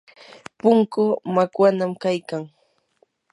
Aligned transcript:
punkuu 0.59 1.13
makwanam 1.33 1.91
kaykan. 2.01 2.43